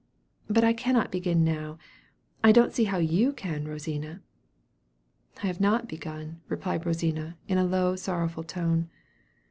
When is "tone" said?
8.43-8.89